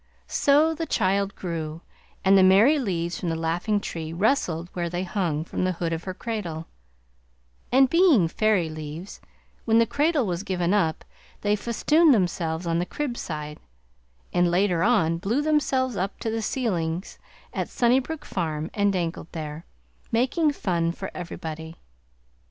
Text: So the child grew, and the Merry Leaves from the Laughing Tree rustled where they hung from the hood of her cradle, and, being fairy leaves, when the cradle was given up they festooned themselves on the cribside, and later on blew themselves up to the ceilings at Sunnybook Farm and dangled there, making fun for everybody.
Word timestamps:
So 0.25 0.73
the 0.73 0.87
child 0.87 1.35
grew, 1.35 1.81
and 2.25 2.35
the 2.35 2.41
Merry 2.41 2.79
Leaves 2.79 3.19
from 3.19 3.29
the 3.29 3.35
Laughing 3.35 3.79
Tree 3.79 4.11
rustled 4.11 4.67
where 4.73 4.89
they 4.89 5.03
hung 5.03 5.43
from 5.43 5.63
the 5.63 5.73
hood 5.73 5.93
of 5.93 6.05
her 6.05 6.13
cradle, 6.15 6.65
and, 7.71 7.87
being 7.87 8.27
fairy 8.27 8.67
leaves, 8.67 9.21
when 9.65 9.77
the 9.77 9.85
cradle 9.85 10.25
was 10.25 10.41
given 10.41 10.73
up 10.73 11.05
they 11.41 11.55
festooned 11.55 12.15
themselves 12.15 12.65
on 12.65 12.79
the 12.79 12.85
cribside, 12.87 13.59
and 14.33 14.49
later 14.49 14.81
on 14.81 15.19
blew 15.19 15.39
themselves 15.43 15.95
up 15.95 16.17
to 16.21 16.31
the 16.31 16.41
ceilings 16.41 17.19
at 17.53 17.69
Sunnybook 17.69 18.25
Farm 18.25 18.71
and 18.73 18.91
dangled 18.91 19.31
there, 19.33 19.67
making 20.11 20.51
fun 20.53 20.91
for 20.91 21.11
everybody. 21.13 21.75